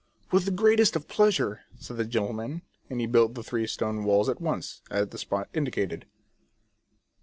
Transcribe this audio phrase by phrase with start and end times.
[0.31, 4.29] "With the greatest of pleasure," said the gentleman; and he built the three stone walls
[4.29, 6.07] at once, at the spot indicated.